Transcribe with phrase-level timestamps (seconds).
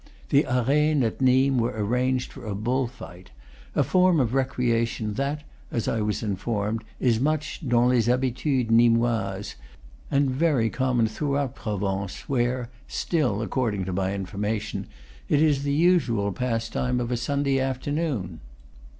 [0.29, 3.29] The Arenes at Nimes were ar ranged for a bull fight,
[3.75, 9.53] a form of recreation that, as I was informed, is much dans les habitudes Nimoises,
[10.09, 14.87] and very common throughout Provence, where (still according to my information)
[15.29, 18.39] it is the usual pastime of a Sunday afternoon.